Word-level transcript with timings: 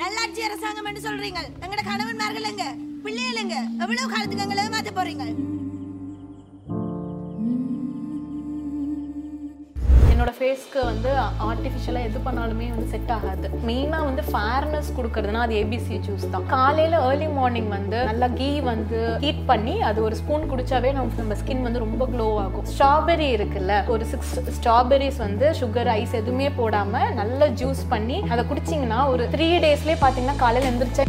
நல்லாட்சி 0.00 0.42
அரசாங்கம் 0.42 0.84
என்று 0.84 1.00
சொல்றீங்க 1.00 1.40
எங்கட 1.62 1.80
கணவன்மார்கள் 1.82 2.50
எங்க? 2.50 2.64
பிள்ளைகள் 3.04 3.40
எங்க? 3.42 3.56
எவ்வளவு 3.82 4.08
காலத்துக்கு 4.08 4.44
எங்களை 4.44 4.64
ஏமாத்த 4.64 4.92
போறீங்க 4.92 5.24
ஃபேஸ்க்கு 10.38 10.80
வந்து 10.88 11.10
ஆர்டிஃபிஷியலாக 11.46 12.08
எது 12.08 12.18
பண்ணாலுமே 12.26 12.66
வந்து 12.74 12.88
செட் 12.92 13.10
ஆகாது. 13.14 13.46
மெயினாக 13.68 14.06
வந்து 14.08 14.22
ஃபேர்னஸ் 14.30 14.90
கொடுக்குறதுனா 14.98 15.40
அது 15.46 15.54
ஏபிசி 15.60 15.96
ஜூஸ் 16.06 16.26
தான். 16.34 16.44
காலையில் 16.54 16.96
ஏர்லி 17.06 17.28
மார்னிங் 17.38 17.70
வந்து 17.76 17.98
நல்லா 18.10 18.28
கீ 18.38 18.48
வந்து 18.70 19.00
ஹீட் 19.24 19.42
பண்ணி 19.50 19.74
அது 19.88 19.98
ஒரு 20.08 20.16
ஸ்பூன் 20.20 20.48
குடிச்சாவே 20.52 20.92
நமக்கு 20.98 21.22
நம்ம 21.22 21.38
ஸ்கின் 21.42 21.66
வந்து 21.66 21.84
ரொம்ப 21.86 22.06
க்ளோ 22.12 22.28
ஆகும். 22.44 22.66
ஸ்ட்ராபெரி 22.72 23.28
இருக்குல்ல 23.38 23.82
ஒரு 23.94 24.06
சிக்ஸ் 24.12 24.34
ஸ்ட்ராபெரிஸ் 24.58 25.20
வந்து 25.26 25.48
சுகர் 25.60 25.92
ஐஸ் 25.98 26.18
எதுவுமே 26.22 26.50
போடாமல் 26.60 27.14
நல்லா 27.20 27.48
ஜூஸ் 27.62 27.84
பண்ணி 27.94 28.18
அதை 28.34 28.44
குடிச்சிங்கன்னா 28.52 29.00
ஒரு 29.14 29.26
த்ரீ 29.36 29.48
டேஸ்லேயே 29.66 30.00
பார்த்தீங்கன்னா 30.04 30.38
காலையில் 30.44 30.70
எழுந்திரிச்சா 30.70 31.06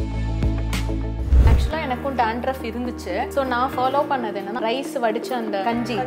எனக்கும் 1.89 2.17
டேண்ட்ரஃப் 2.23 2.63
இருந்துச்சு. 2.71 3.15
ஸோ 3.35 3.43
நான் 3.53 3.71
ஃபாலோ 3.75 4.01
பண்ணது 4.13 4.37
என்னன்னா 4.41 4.63
ரைஸ் 4.69 4.95
வடிச்ச 5.05 5.29
அந்த 5.41 5.57
கஞ்சி. 5.69 5.97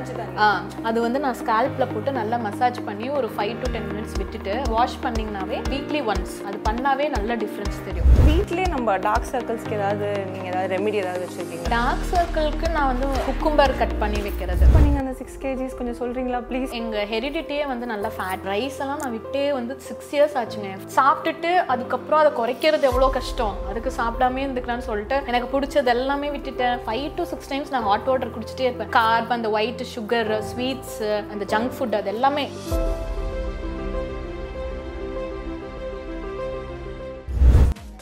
அது 0.89 0.99
வந்து 1.07 1.19
நான் 1.25 1.39
ஸ்கேல்ப்ல 1.43 1.85
போட்டு 1.93 2.11
நல்லா 2.21 2.37
மசாஜ் 2.47 2.81
பண்ணி 2.89 3.07
ஒரு 3.19 3.29
ஃபைவ் 3.37 3.55
டு 3.63 3.69
டென் 3.77 3.89
மினிட்ஸ் 3.93 4.17
விட்டுட்டு 4.21 4.55
வாஷ் 4.75 4.99
பண்ணிங்கனாவே 5.05 5.59
வீக்லி 5.73 6.03
ஒன்ஸ் 6.13 6.37
அது 6.49 6.59
பண்ணாவே 6.69 7.07
நல்ல 7.17 7.37
டிஃப்ரென்ஸ் 7.45 7.79
தெரியும். 7.89 8.11
வீட்லயே 8.31 8.67
நம்ம 8.75 8.97
டார்க் 9.07 9.31
சர்க்கிள்ஸ்க்கு 9.33 9.77
ஏதாவது 9.81 10.09
நீங்க 10.33 10.47
ஏதாவது 10.53 10.71
ரெமெடி 10.77 11.01
ஏதாவது 11.05 11.25
வச்சிருக்கீங்க 11.27 11.69
டார்க் 11.77 12.07
சர்க்கிள்க்கு 12.13 12.69
நான் 12.77 12.91
வந்து 12.93 13.09
குக்கும்பர் 13.29 13.79
கட் 13.83 13.97
பண்ணி 14.03 14.21
வைக்கிறது. 14.29 14.65
இப்போ 14.69 14.83
சிக்ஸ் 15.21 15.39
கேஜிஸ் 15.43 15.77
கொஞ்சம் 15.79 15.97
சொல்றீங்களா 16.01 16.41
ப்ளீஸ் 16.49 16.73
எங்க 16.79 17.05
ஹெரிடிட்டியே 17.13 17.65
வந்து 17.73 17.87
நல்ல 17.93 18.07
ஃபேட் 18.17 18.45
ரைஸ் 18.53 18.79
எல்லாம் 18.85 19.01
நான் 19.03 19.15
விட்டே 19.17 19.45
வந்து 19.59 19.75
சிக்ஸ் 19.89 20.11
இயர்ஸ் 20.17 20.37
ஆச்சுங்க. 20.41 20.71
சாப்பிட்டுட்டு 20.97 21.51
அதுக்கப்புறம் 21.75 22.21
அதை 22.23 22.33
குறைக்கிறது 22.41 22.89
எவ்வளோ 22.91 23.09
கஷ்டம்? 23.19 23.55
அதுக்கு 23.71 23.93
சாப்பிடாமே 24.01 24.43
இருந்துக்கலாம்னு 24.47 24.89
சொல்லிட்டு 24.91 25.19
எனக்கு 25.33 25.49
பிடிச்சது 25.55 25.93
எல்லாமே 25.97 26.31
விட்டுட்டேன். 26.37 26.79
ஃபைவ் 26.89 27.09
டு 27.19 27.25
சிக்ஸ் 27.33 27.53
டைம்ஸ் 27.53 27.73
நான் 27.77 27.89
ஹாட் 27.91 28.09
வாட்டர் 28.11 28.35
குடிச்சிட்டே 28.37 28.67
இருப்பேன். 28.69 28.93
கார்ப் 28.99 29.37
அந்த 29.39 29.51
ஒயிட் 29.59 29.87
சுகர் 29.95 30.33
ஸ்வீட்ஸ் 30.51 30.99
அந்த 31.33 31.45
ஜங்க் 31.55 31.75
ஃபுட் 31.79 31.99
அது 32.01 32.13
எல்லாமே. 32.17 32.47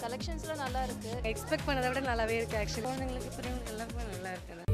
கலெக்ஷன்ஸ்லாம் 0.05 0.62
நல்லா 0.64 0.80
இருக்கு. 0.89 1.12
எக்ஸ்பெக்ட் 1.33 1.69
பண்ணதை 1.69 1.86
விட 1.91 2.00
நல்லாவே 2.11 2.36
இருக்கு 2.41 2.58
ஆக்சுவலி 2.62 2.86
குழந்தைங்களுக்கு 2.89 3.36
பெரியவங்களுக்கு 3.39 3.74
எல்லாருமே 3.77 4.11
நல்லா 4.14 4.33
இருக்குது 4.36 4.70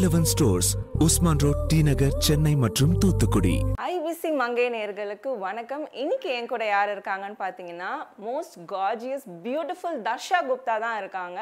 Velavan 0.00 0.28
stores 0.30 0.68
Usman 1.04 1.40
road 1.42 1.64
T 1.70 1.78
Nagar 1.88 2.14
Chennai 2.26 2.52
மற்றும் 2.62 2.92
தூத்துக்குடி. 3.02 3.52
ஐபிசி 3.88 4.30
மங்கை 4.40 4.66
நேர்களுக்கு 4.74 5.30
வணக்கம். 5.46 5.84
இன்னைக்கு 6.02 6.28
என் 6.36 6.50
கூட 6.52 6.64
யார் 6.70 6.92
இருக்காங்கன்னு 6.94 7.38
பார்த்தீங்கன்னா 7.42 7.90
most 8.28 8.56
gorgeous 8.72 9.26
beautiful 9.46 9.98
Darsha 10.08 10.40
Gupta 10.48 10.76
தான் 10.86 10.98
இருக்காங்க. 11.02 11.40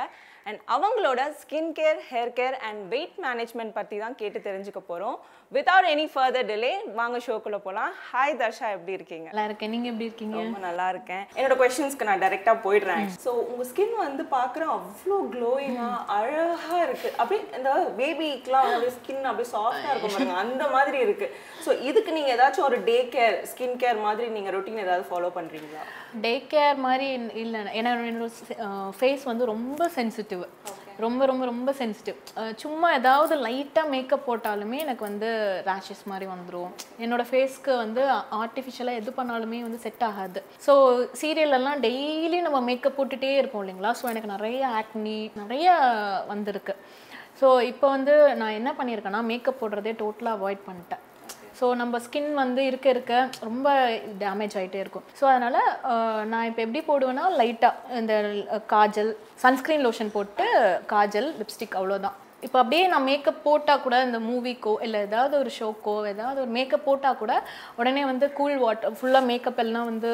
அண்ட் 0.49 0.61
அவங்களோட 0.75 1.21
skin 1.41 1.73
care 1.79 1.99
hair 2.11 2.31
care 2.39 2.55
and 2.67 2.81
weight 2.93 3.17
management 3.25 3.75
பற்றி 3.79 3.97
தான் 4.03 4.17
கேட்டு 4.21 4.39
தெரிஞ்சுக்க 4.47 4.81
போகிறோம் 4.91 5.17
வித்தவுட் 5.53 5.89
எனி 5.95 6.07
ஃபர்தர் 6.13 6.47
டிலே 6.51 6.73
வாங்க 7.01 7.19
ஷோக்குள்ளே 7.27 7.59
போகலாம் 7.67 7.93
ஹாய் 8.11 8.37
தர்ஷா 8.43 8.69
எப்படி 8.77 8.93
இருக்கீங்க? 8.99 9.27
நல்லா 9.31 9.45
இருக்கேன். 9.49 9.73
நீங்க 9.75 9.89
எப்படி 9.93 10.09
இருக்கீங்க? 10.09 10.37
ரொம்ப 10.43 10.61
நல்லா 10.67 10.87
இருக்கேன். 10.95 11.25
என்னோட 11.39 11.57
கொஸ்டின்ஸ்க்கு 11.63 12.09
நான் 12.11 12.23
டைரக்டா 12.25 12.55
போயிடுறேன். 12.67 13.05
ஸோ 13.27 13.33
உங்க 13.51 13.67
ஸ்கின் 13.73 13.95
வந்து 14.07 14.25
பார்க்குற 14.37 14.65
அவ்வளோ 14.77 15.19
க்ளோயிங்கா 15.35 15.91
அழகா 16.19 16.79
இருக்கு. 16.87 17.11
அப்படியே 17.21 17.43
இந்த 17.61 17.73
பேபிக்குலாம் 18.49 18.73
அப்படியே 18.73 18.93
ஸ்கின் 18.99 19.29
அப்படியே 19.31 19.51
சாஃப்டா 19.55 19.91
இருக்கும் 19.93 20.15
பாருங்க. 20.17 20.37
அந்த 20.45 20.65
மாதிரி 20.75 20.99
இருக்கு. 21.07 21.27
ஸோ 21.65 21.71
இதுக்கு 21.89 22.11
நீங்க 22.17 22.31
ஏதாச்சும் 22.37 22.67
ஒரு 22.71 22.79
டே 22.89 22.99
கேர் 23.15 23.37
ஸ்கின் 23.51 23.79
கேர் 23.83 24.01
மாதிரி 24.07 24.29
நீங்க 24.37 24.51
ரொட்டீன் 24.57 24.85
ஏதாவது 24.87 25.05
ஃபாலோ 25.11 25.31
பண்றீங்களா? 25.39 25.85
டே 26.25 26.35
கேர் 26.53 26.77
மாதிரி 26.89 27.07
இல்லை. 27.45 27.63
ஏன்னா 27.79 27.93
என்னோட 28.11 28.29
ஃபேஸ் 28.99 29.25
வந்து 29.31 29.53
ரொம்ப 29.55 29.89
சென்சிட்டிவ் 29.97 30.45
ரொம்ப 31.05 31.23
ரொம்ப 31.31 31.45
ரொம்ப 31.51 31.71
சென்சிட்டிவ் 31.81 32.17
சும்மா 32.63 32.89
ஏதாவது 33.01 33.35
லைட்டாக 33.45 33.91
மேக்கப் 33.93 34.25
போட்டாலுமே 34.29 34.79
எனக்கு 34.85 35.03
வந்து 35.09 35.29
ரேஷஸ் 35.69 36.03
மாதிரி 36.13 36.27
வந்துடும் 36.33 36.73
என்னோட 37.05 37.25
ஃபேஸ்க்கு 37.29 37.73
வந்து 37.83 38.03
ஆர்டிஃபிஷியலாக 38.41 39.01
எது 39.01 39.13
பண்ணாலுமே 39.19 39.61
வந்து 39.67 39.79
செட் 39.85 40.05
ஆகாது. 40.09 40.41
ஸோ 40.67 40.75
சீரியல்லலாம் 41.21 41.83
டெய்லி 41.87 42.41
நம்ம 42.47 42.61
மேக்கப் 42.71 42.97
போட்டுகிட்டே 42.99 43.33
இருப்போம் 43.41 43.63
இல்லைங்களா? 43.65 43.93
ஸோ 44.01 44.07
எனக்கு 44.13 44.35
நிறைய 44.37 44.63
ஆக்னி 44.81 45.19
நிறைய 45.43 45.69
வந்திருக்கு. 46.33 46.77
ஸோ 47.41 47.49
இப்போ 47.73 47.87
வந்து 47.97 48.15
நான் 48.41 48.57
என்ன 48.61 48.71
பண்ணியிருக்கேன்னா 48.79 49.23
மேக்கப் 49.31 49.61
போடுறதே 49.61 49.93
டோட்டலாக 50.03 50.39
அவாய்ட் 50.39 50.67
பண்ணிட்டேன். 50.69 51.03
ஸோ 51.59 51.67
நம்ம 51.81 51.99
ஸ்கின் 52.05 52.31
வந்து 52.41 52.63
இருக்க 52.71 52.87
இருக்க 52.95 53.15
ரொம்ப 53.47 53.69
டேமேஜ் 54.23 54.57
ஆகிட்டே 54.59 54.81
இருக்கும். 54.85 55.07
ஸோ 55.19 55.25
அதனால் 55.33 55.61
நான் 56.33 56.49
இப்போ 56.51 56.61
எப்படி 56.67 56.81
போடுவேன்னா 56.91 57.25
லைட்டாக 57.41 57.99
இந்த 58.01 58.15
காஜல் 58.75 59.11
சன்ஸ்க்ரீன் 59.45 59.85
லோஷன் 59.87 60.15
போட்டு 60.17 60.47
காஜல் 60.95 61.29
லிப்ஸ்டிக் 61.41 61.77
அவ்வளோதான் 61.81 62.17
இப்போ 62.47 62.59
அப்படியே 62.61 62.83
நான் 62.91 63.07
மேக்கப் 63.09 63.41
போட்டால் 63.47 63.81
கூட 63.85 63.97
இந்த 64.07 64.19
மூவிக்கோ 64.27 64.73
இல்லை 64.87 64.99
ஏதாவது 65.07 65.35
ஒரு 65.43 65.51
ஷோக்கோ 65.57 65.95
ஏதாவது 66.11 66.39
ஒரு 66.43 66.51
மேக்கப் 66.57 66.85
போட்டால் 66.87 67.19
கூட 67.23 67.33
உடனே 67.81 68.03
வந்து 68.11 68.27
கூல் 68.37 68.55
வாட்டர் 68.65 68.95
ஃபுல்லாக 68.99 69.29
மேக்கப் 69.31 69.59
எல்லாம் 69.65 69.89
வந்து 69.91 70.11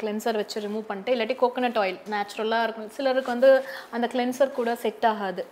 கிளென்சர் 0.00 0.38
வச்சு 0.40 0.62
ரிமூவ் 0.66 0.84
பண்ணிட்டு 0.90 1.14
இல்லாட்டி 1.14 1.36
கோகோனட் 1.42 1.78
ஆயில் 1.82 1.98
நேச்சுரலாக 2.14 2.66
இருக்கும். 2.66 2.90
சிலருக்கு 2.96 3.32
வந்து 3.34 3.50
அந்த 3.96 4.08
கிளென்சர் 4.14 4.56
கூட 4.58 4.74
செட் 4.84 5.06
ஆகாது. 5.12 5.44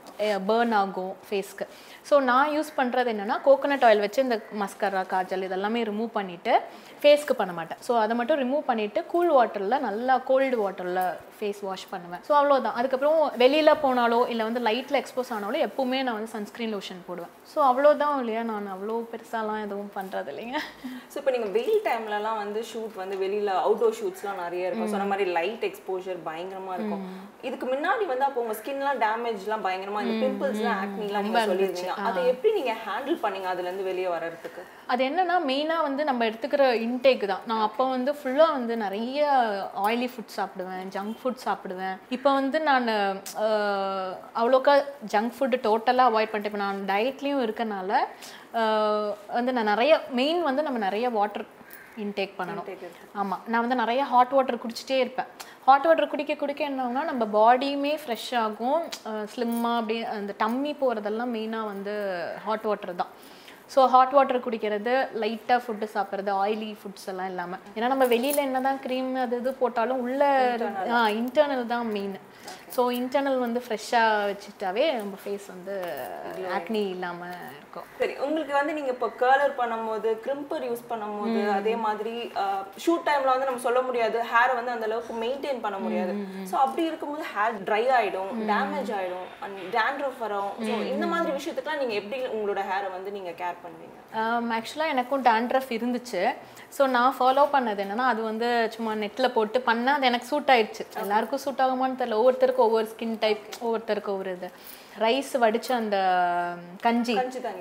பேர்ன் 0.51 0.75
ஆகும் 0.83 1.15
ஃபேஸ்க்கு 1.29 1.67
ஸோ 2.11 2.17
நான் 2.31 2.53
யூஸ் 2.57 2.71
பண்ணுறது 2.81 3.13
என்னென்னா 3.15 3.39
கோகோனட் 3.49 3.87
ஆயில் 3.89 4.05
வச்சு 4.07 4.21
இந்த 4.27 4.39
மஸ்கரா 4.65 5.05
காஜல் 5.15 5.47
இதெல்லாமே 5.49 5.83
ரிமூவ் 5.91 6.13
பண்ணிவிட்டு 6.19 6.55
ஃபேஸ்க்கு 7.03 7.35
பண்ண 7.41 7.53
மாட்டேன். 7.59 7.81
ஸோ 7.87 7.93
அதை 8.05 8.15
மட்டும் 8.21 8.41
ரிமூவ் 8.45 8.63
பண்ணிவிட்டு 8.71 9.01
கூல் 9.13 9.33
வாட்டரில் 9.37 9.83
நல்லா 9.89 10.15
கோல்டு 10.31 10.57
வாட்டரில் 10.63 11.03
ஃபேஸ் 11.37 11.61
வாஷ் 11.67 11.85
பண்ணுவேன். 11.93 12.23
ஸோ 12.29 12.33
அவ்வளோதான் 12.39 12.77
அதுக்கப்புறம் 12.79 13.21
வெளியில் 13.43 13.79
போனாலோ 13.85 14.19
இல்லை 14.33 14.45
வந்து 14.49 14.63
லைட்டில் 14.69 14.99
எக்ஸ்போஸ் 15.01 15.31
ஆனாலோ 15.37 15.61
எப்போவுமே 15.67 15.99
நான் 16.07 16.17
வந்து 16.19 16.33
சன்ஸ்க்ரீன் 16.37 16.73
லோஷன் 16.77 17.01
போடுவேன். 17.07 17.33
ஸோ 17.53 17.59
அவ்வளோதான் 17.69 18.17
இல்லையா? 18.23 18.43
நான் 18.51 18.67
அவ்வளோ 18.75 18.97
பெருசாலாம் 19.13 19.63
எதுவும் 19.67 19.93
பண்ணுறது 19.99 20.31
இல்லைங்க. 20.33 20.59
ஸோ 21.13 21.17
இப்போ 21.21 21.33
நீங்கள் 21.37 21.53
வெயில் 21.57 21.81
டைம்லலாம் 21.89 22.41
வந்து 22.43 22.63
ஷூட் 22.73 22.97
வந்து 23.03 23.17
வெளியில் 23.25 23.53
அவுட்டோர் 23.65 23.97
ஷூட்ஸ்லாம் 24.01 24.43
நிறைய 24.45 24.69
இருக்கும். 24.69 24.93
சொன்ன 24.95 25.09
மாதிரி 25.13 25.27
லைட் 25.39 25.65
எக்ஸ்போஷர் 25.71 26.21
பயங்கரமாக 26.29 26.77
இருக்கும். 26.79 27.05
இதுக்கு 27.49 27.69
முன்னாடி 27.73 28.05
வந்து 28.13 28.27
அப்போ 28.29 28.43
உங்கள் 28.45 28.59
ஸ்கின்லாம் 28.61 29.01
டேமேஜ்லாம் 29.07 29.65
பயங்கரமாக 29.69 30.05
இந்த 30.07 30.17
பிம்பிள்ஸ்லாம் 30.25 30.79
ஆக்னிலாம் 30.83 31.27
நீங்கள் 31.29 31.49
சொல்லியிருந்தீங்க. 31.53 31.97
அதை 32.11 32.23
எப்படி 32.35 32.53
நீங்கள் 32.59 32.81
ஹேண்டில் 32.87 33.19
பண்ணீங்க? 33.25 33.49
அதுலேருந்து 33.55 33.89
வெளியே 33.91 34.11
வர்றதுக்கு? 34.17 34.65
அது 34.93 35.03
என்னன்னா 35.09 35.39
மெயினாக 35.51 35.87
வந்து 35.89 36.03
நம்ம 36.11 36.25
எடுத்துக்கிற 36.31 36.63
இன்டேக் 36.91 37.25
தான். 37.33 37.45
நான் 37.51 37.65
அப்போ 37.69 37.85
வந்து 37.95 38.13
ஃபுல்லாக 38.21 38.57
வந்து 38.59 38.77
நிறைய 38.85 39.29
ஆயிலி 39.87 40.09
ஃபுட் 40.15 40.37
சாப்பிடுவேன் 40.39 40.91
ஜங்க் 40.97 41.17
ஃபுட் 41.21 41.45
சாப்பிடுவேன். 41.47 41.97
இப்போ 42.17 42.33
வந்து 42.41 42.61
நான் 42.71 42.89
அவ்வளோக்கா 44.41 44.75
ஜங்க் 45.15 45.37
ஃபுட்டு 45.39 45.65
டோட்டலாக 45.69 46.11
அவாய்ட் 46.13 46.33
பண்ணிட்டேன். 46.35 46.53
இப்போ 46.55 46.65
நான் 46.67 46.85
டயட்லேயும் 46.93 47.45
இருக்கனால 47.47 47.93
வந்து 49.39 49.55
நான் 49.57 49.73
நிறைய 49.75 49.95
மெயின் 50.21 50.43
வந்து 50.51 50.65
நம்ம 50.69 50.81
நிறைய 50.89 51.09
வாட்டர் 51.19 51.47
இன்டேக் 52.03 52.37
பண்ணணும். 52.39 52.67
ஆமாம் 53.21 53.41
நான் 53.51 53.63
வந்து 53.65 53.79
நிறைய 53.81 54.03
ஹாட் 54.11 54.35
வாட்டர் 54.37 54.61
குடிச்சிட்டே 54.63 54.97
இருப்பேன். 55.05 55.31
ஹாட் 55.67 55.87
வாட்டர் 55.87 56.11
குடிக்க 56.13 56.33
குடிக்க 56.43 56.63
என்ன 56.69 56.83
ஆகும்னா 56.85 57.03
நம்ம 57.09 57.25
பாடியுமே 57.35 57.93
ஃப்ரெஷ் 58.03 58.31
ஆகும். 58.45 58.83
ஸ்லிம்மாக 59.33 59.81
அப்படியே 59.81 60.03
அந்த 60.19 60.35
டம்மி 60.43 60.73
போகிறதெல்லாம் 60.83 61.35
மெயினாக 61.37 61.71
வந்து 61.73 61.95
ஹாட் 62.47 62.67
வாட்டர் 62.69 63.01
தான். 63.03 63.13
ஸோ 63.71 63.81
ஹாட் 63.87 64.15
வாட்டர் 64.17 64.45
குடிக்கிறது 64.45 64.93
லைட்டாக 65.21 65.59
ஃபுட்டு 65.65 65.87
சாப்பிட்றது 65.93 66.31
ஆயிலி 66.37 66.71
ஃபுட்ஸ் 66.79 67.09
எல்லாம் 67.09 67.29
இல்லாமல் 67.29 67.61
ஏன்னா 67.75 67.89
நம்ம 67.89 68.07
வெளியில் 68.07 68.45
என்ன 68.45 68.61
தான் 68.61 68.81
க்ரீம் 68.85 69.11
அது 69.17 69.37
இது 69.39 69.51
போட்டாலும் 69.55 70.01
உள்ள 70.01 70.23
இன்டர்னல் 71.21 71.65
தான் 71.67 71.87
மெயின் 71.93 72.17
ஸோ 72.75 72.81
இன்டர்னல் 72.99 73.39
வந்து 73.45 73.61
ஃப்ரெஷ்ஷாக 73.65 74.27
வச்சுட்டாவே 74.31 74.85
நம்ம 74.99 75.15
ஃபேஸ் 75.23 75.47
வந்து 75.55 75.75
ஆக்னி 76.59 76.83
இல்லாமல் 76.95 77.37
இருக்கும். 77.59 77.87
சரி 78.01 78.15
உங்களுக்கு 78.27 78.55
வந்து 78.59 78.73
நீங்க 78.77 78.91
இப்போ 78.97 79.09
கர்லர் 79.23 79.55
பண்ணும்போது 79.61 80.11
கிரிம்பர் 80.27 80.67
யூஸ் 80.69 80.85
பண்ணும்போது 80.91 81.41
அதே 81.59 81.75
மாதிரி 81.87 82.15
ஷூட் 82.85 83.07
டைம்ல 83.09 83.33
வந்து 83.35 83.49
நம்ம 83.51 83.65
சொல்ல 83.67 83.81
முடியாது 83.89 84.19
ஹேர் 84.33 84.57
வந்து 84.59 84.75
அந்த 84.75 84.89
அளவுக்கு 84.91 85.15
மெயின்டைன் 85.25 85.65
பண்ண 85.67 85.79
முடியாது. 85.85 86.15
ஸோ 86.51 86.57
அப்படி 86.65 86.85
இருக்கும்போது 86.91 87.27
ஹேர் 87.35 87.59
ட்ரை 87.71 87.85
ஆயிடும் 87.99 88.33
டேமேஜ் 88.53 88.93
ஆயிடும் 88.99 89.29
அண்ட் 89.47 89.59
டேண்ட்ரஃப் 89.79 90.23
வரும். 90.27 90.53
ஸோ 90.67 90.73
இந்த 90.93 91.07
மாதிரி 91.15 91.33
விஷயத்துக்குலாம் 91.39 91.83
நீங்க 91.85 91.97
எப்படி 92.03 92.21
உங்களோட 92.37 92.63
ஹேரை 92.71 92.91
வந்து 92.97 93.13
நீங்க 93.19 93.33
கேர் 93.43 93.63
பண்ணுவீங்க? 93.65 93.97
ஆக்சுவலாக 94.59 94.93
எனக்கும் 94.93 95.25
டேண்ட்ரஃப் 95.29 95.69
இருந்துச்சு. 95.77 96.23
ஸோ 96.77 96.83
நான் 96.95 97.15
ஃபாலோ 97.19 97.45
பண்ணது 97.53 97.81
என்னன்னா 97.85 98.07
அது 98.13 98.21
வந்து 98.31 98.49
சும்மா 98.75 98.93
நெட்டில் 99.03 99.35
போட்டு 99.37 99.59
பண்ணால் 99.69 99.97
அது 99.99 100.09
எனக்கு 100.09 100.31
சூட் 100.31 100.51
ஆயிடுச்சு. 100.55 100.85
எல்லாருக்கும் 101.03 101.43
சூட் 101.45 101.63
ஆகுமான்னு 101.65 101.99
தெரியல. 102.01 102.19
ஒவ்வொருத்தருக்கும் 102.31 102.69
ஒவ்வொரு 102.69 102.87
ஸ்கின் 102.93 103.17
டைப் 103.25 103.45
ஒவ்வொருத்தருக்கும் 103.65 104.15
ஒவ்வொரு 104.17 104.33
இது. 104.39 104.49
ரைஸ் 105.03 105.31
வடிச்ச 105.43 105.69
அந்த 105.81 105.97
கஞ்சி. 106.85 107.15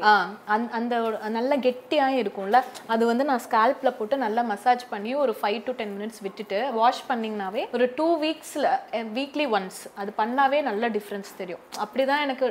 ஆ 0.09 0.11
அந்த 0.53 0.69
அந்த 0.77 0.95
நல்ல 1.35 1.51
கெட்டியாக 1.65 2.17
இருக்கும்ல. 2.21 2.59
அது 2.93 3.03
வந்து 3.09 3.23
நான் 3.29 3.43
ஸ்கேல்ப்ல 3.45 3.89
போட்டு 3.97 4.15
நல்லா 4.23 4.41
மசாஜ் 4.51 4.83
பண்ணி 4.93 5.11
ஒரு 5.23 5.33
ஃபைவ் 5.39 5.59
டு 5.67 5.73
டென் 5.79 5.93
மினிட்ஸ் 5.97 6.21
விட்டுட்டு 6.25 6.59
வாஷ் 6.79 7.03
பண்ணிங்கனாவே 7.11 7.63
ஒரு 7.77 7.87
டூ 7.99 8.07
வீக்ஸில் 8.25 8.69
வீக்லி 9.17 9.47
ஒன்ஸ் 9.57 9.79
அது 10.01 10.13
பண்ணாவே 10.21 10.59
நல்ல 10.69 10.89
டிஃப்ரென்ஸ் 10.97 11.31
தெரியும். 11.41 11.63
அப்படி 11.85 12.05
தான் 12.11 12.25
எனக்கு 12.27 12.47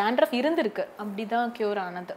டேண்ட்ரஃப் 0.00 0.36
இருந்திருக்கு. 0.40 0.86
அப்படி 1.04 1.26
தான் 1.36 1.54
க்யூர் 1.58 1.80
ஆனது 1.86 2.16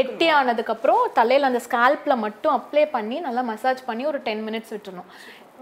கட்டி 0.00 0.26
ஆனதுக்கப்புறம் 0.38 1.02
தலையில் 1.18 1.48
அந்த 1.48 1.60
ஸ்கால்ப்பில் 1.68 2.22
மட்டும் 2.26 2.54
அப்ளை 2.58 2.84
பண்ணி 2.96 3.16
நல்லா 3.26 3.42
மசாஜ் 3.52 3.82
பண்ணி 3.88 4.04
ஒரு 4.10 4.18
டென் 4.28 4.44
மினிட்ஸ் 4.48 4.72
விட்டுறணும். 4.74 5.10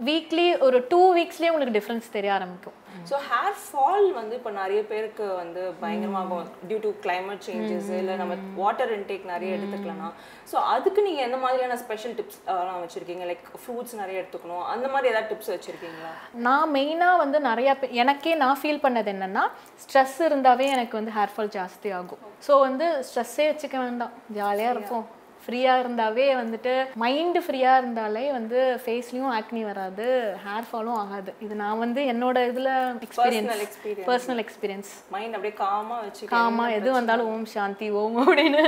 வீக்லி 0.06 0.44
ஒரு 0.66 0.78
டூ 0.92 1.00
வீக்ஸ்லேயே 1.16 1.50
உங்களுக்கு 1.52 1.78
டிஃப்ரென்ஸ் 1.78 2.14
தெரிய 2.14 2.30
ஆரம்பிக்கும். 2.36 2.76
ஸோ 3.10 3.16
ஹேர் 3.28 3.56
ஃபால் 3.64 4.06
வந்து 4.18 4.34
இப்போ 4.38 4.50
நிறைய 4.60 4.80
பேருக்கு 4.90 5.24
வந்து 5.40 5.62
பயங்கரமாகும் 5.82 6.48
டியூ 6.68 6.78
டு 6.84 6.90
climate 7.04 7.40
சேஞ்சஸ் 7.46 7.88
இல்லை 7.98 8.14
நம்ம 8.20 8.34
வாட்டர் 8.60 8.92
இன்டேக் 8.96 9.24
நிறைய 9.32 9.56
எடுத்துக்கலனா 9.56 10.08
ஸோ 10.50 10.56
அதுக்கு 10.74 11.00
நீங்கள் 11.06 11.26
எந்த 11.28 11.38
மாதிரியான 11.44 11.78
ஸ்பெஷல் 11.84 12.14
டிப்ஸ் 12.18 12.40
எல்லாம் 12.54 12.82
வச்சுருக்கீங்க? 12.84 13.24
லைக் 13.30 13.46
ஃப்ரூட்ஸ் 13.62 13.96
நிறைய 14.02 14.20
எடுத்துக்கணும். 14.22 14.64
அந்த 14.74 14.88
மாதிரி 14.92 15.10
ஏதாவது 15.12 15.30
டிப்ஸ் 15.32 15.52
வச்சுருக்கீங்களா? 15.54 16.12
நான் 16.48 16.72
மெயினாக 16.76 17.22
வந்து 17.24 17.40
நிறையா 17.50 17.74
எனக்கே 18.02 18.34
நான் 18.44 18.60
ஃபீல் 18.62 18.84
பண்ணது 18.86 19.12
என்னென்னா 19.14 19.46
ஸ்ட்ரெஸ் 19.84 20.18
இருந்தாவே 20.28 20.68
எனக்கு 20.76 20.96
வந்து 21.00 21.14
ஹேர் 21.18 21.34
ஃபால் 21.34 21.54
ஜாஸ்தி 21.58 21.90
ஆகும். 22.00 22.22
ஸோ 22.48 22.54
வந்து 22.66 22.88
ஸ்ட்ரெஸ்ஸே 23.08 23.48
வச்சுக்க 23.50 23.78
வேண்டாம். 23.86 24.14
ஜாலியாக 24.38 24.76
இருப்போம். 24.76 25.06
ஃப்ரீயாக 25.44 25.82
இருந்தாவே 25.82 26.26
வந்துட்டு 26.40 26.72
மைண்டு 27.02 27.40
ஃப்ரீயாக 27.46 27.80
இருந்தாலே 27.82 28.24
வந்து 28.38 28.58
ஃபேஸ்லேயும் 28.82 29.32
ஆக்னி 29.38 29.62
வராது 29.68 30.06
ஹேர் 30.44 30.68
ஃபாலும் 30.70 30.98
ஆகாது. 31.02 31.30
இது 31.44 31.54
நான் 31.62 31.82
வந்து 31.84 32.00
என்னோட 32.12 32.36
இதில் 32.50 32.70
experience 33.06 33.64
experience. 33.66 34.06
Personal 34.10 34.42
experience 34.44 34.92
mind 35.14 35.36
அப்படியே 35.36 35.54
காமாக 35.62 36.00
வச்சு 36.06 36.30
காமா 36.34 36.66
எது 36.78 36.88
வந்தாலும் 36.98 37.30
ஓம் 37.32 37.48
சாந்தி 37.54 37.88
ஓம் 38.02 38.18
அப்படின்னு. 38.24 38.62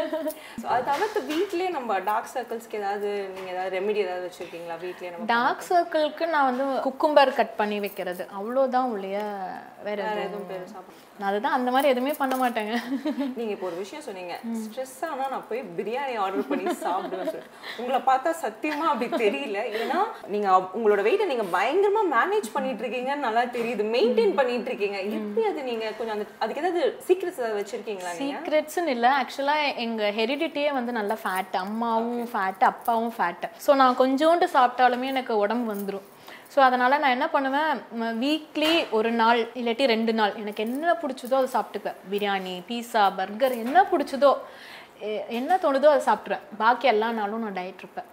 அது 0.73 0.83
தவிர்த்து 0.91 1.23
வீட்லயே 1.33 1.69
நம்ம 1.77 1.99
டார்க் 2.11 2.33
சர்க்கிள்ஸ்க்கு 2.35 2.81
ஏதாவது 2.83 3.11
நீங்கள் 3.37 3.55
ஏதாவது 3.55 3.75
ரெமெடி 3.79 4.03
ஏதாவது 4.07 4.27
வச்சுருக்கீங்களா? 4.29 4.79
வீட்லயே 4.85 5.13
நம்ம 5.15 5.31
டார்க் 5.37 5.69
சர்க்கிள்க்கு 5.71 6.27
நான் 6.35 6.49
வந்து 6.51 6.67
குக்கும்பர் 6.89 7.37
கட் 7.41 7.57
பண்ணி 7.63 7.79
வைக்கிறது. 7.87 8.25
அவ்வளோதான் 8.41 8.93
ஒழிய 8.97 9.19
வேற 9.89 9.99
எதுவும் 10.27 10.51
நான் 11.19 11.29
அதுதான் 11.31 11.57
அந்த 11.57 11.71
மாதிரி 11.75 11.89
எதுவுமே 11.93 12.13
பண்ண 12.21 12.35
மாட்டேங்க. 12.41 12.77
நீங்க 13.37 13.51
இப்போ 13.55 13.67
ஒரு 13.69 13.77
விஷயம் 13.83 14.05
சொன்னீங்க. 14.07 14.35
ஸ்ட்ரெஸ் 14.63 14.97
ஆனா 15.09 15.25
நான் 15.35 15.45
போய் 15.51 15.61
பிரியாணி 15.79 16.15
ஆர்டர் 16.23 16.49
பண்ணி 16.49 16.64
சாப்பிடுவேன் 16.85 17.31
சொல்லி. 17.33 17.49
உங்களை 17.81 18.01
பார்த்தா 18.09 18.31
சத்தியமா 18.45 18.87
அப்படி 18.93 19.09
தெரியல. 19.25 19.61
ஏன்னா 19.81 19.99
நீங்க 20.35 20.49
உங்களோட 20.79 21.03
வெயிட்டை 21.07 21.27
நீங்க 21.33 21.47
பயங்கரமா 21.57 22.03
மேனேஜ் 22.17 22.49
பண்ணிட்டு 22.57 22.83
இருக்கீங்கன்னு 22.85 23.27
நல்லா 23.29 23.45
தெரியுது. 23.57 23.85
மெயின்டைன் 23.97 24.35
பண்ணிட்டு 24.41 24.71
இருக்கீங்க 24.73 24.99
எப்படி 25.19 25.45
அது 25.51 25.69
நீங்க 25.71 25.93
கொஞ்சம் 25.99 26.17
அந்த 26.17 26.27
அதுக்கு 26.45 26.63
ஏதாவது 26.65 26.83
சீக்ரெட்ஸ் 27.09 27.43
ஏதாவது 27.43 27.61
வச்சிருக்கீங்களா 27.61 28.15
சீக்ரெட்ஸ்னு 28.23 28.95
இல்லை. 28.97 29.13
ஆக்சுவலாக 29.21 29.75
எங்கள் 29.87 30.17
ஹெரிடிட்டியே 30.21 30.73
வந்து 30.79 30.99
நல்லா 31.01 31.19
ஃபேட் 31.25 31.57
அம்மாவும் 31.65 32.27
ஃபேட் 32.33 32.67
அப்பாவும் 32.73 33.15
ஃபேட் 33.19 33.47
ஸோ 33.67 33.79
நான் 33.83 34.01
கொஞ்சோண்டு 34.03 34.49
சாப்பிட்டாலுமே 34.57 35.13
எனக்கு 35.15 35.37
உடம்பு 35.45 35.69
வந்துடும் 35.75 36.09
ஸோ 36.55 36.61
அதனால் 36.65 37.01
நான் 37.03 37.15
என்ன 37.15 37.27
பண்ணுவேன்? 37.33 37.79
வீக்லி 38.23 38.73
ஒரு 38.97 39.11
நாள் 39.21 39.41
இல்லாட்டி 39.61 39.85
ரெண்டு 39.93 40.13
நாள் 40.19 40.37
எனக்கு 40.43 40.61
என்ன 40.67 40.93
பிடிச்சதோ 41.01 41.37
அதை 41.41 41.49
சாப்பிட்டுக்குவேன். 41.55 41.99
பிரியாணி 42.13 42.55
பீஸா 42.69 43.03
பர்கர் 43.19 43.55
என்ன 43.65 43.79
பிடிச்சதோ 43.93 44.31
என்ன 45.29 45.57
தோணுதோ 45.57 45.89
அதை 45.93 46.03
சாப்பிட்ருவேன் 46.07 46.45
பாக்கி 46.59 46.87
எல்லா 46.87 47.11
நாளும் 47.13 47.41
நான் 47.41 47.57
டயட் 47.57 47.79
இருப்பேன். 47.79 48.09